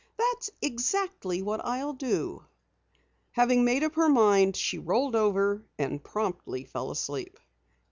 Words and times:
"That's 0.17 0.49
exactly 0.63 1.43
what 1.43 1.63
I'll 1.63 1.93
do!" 1.93 2.43
Having 3.33 3.63
made 3.65 3.83
up 3.83 3.93
her 3.93 4.09
mind, 4.09 4.55
she 4.55 4.79
rolled 4.79 5.15
over 5.15 5.63
and 5.77 6.03
promptly 6.03 6.65
fell 6.65 6.89
asleep. 6.89 7.39